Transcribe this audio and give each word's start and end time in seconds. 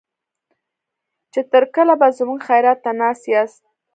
چې 1.31 1.41
تر 1.51 1.63
کله 1.75 1.93
به 1.99 2.07
زموږ 2.17 2.39
خيرات 2.47 2.79
ته 2.85 2.91
ناست 2.99 3.23
ياست. 3.33 3.61